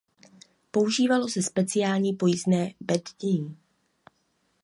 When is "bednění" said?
2.79-3.57